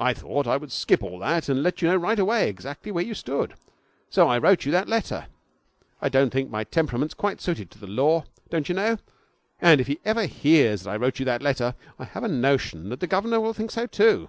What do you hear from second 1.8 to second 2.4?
you know right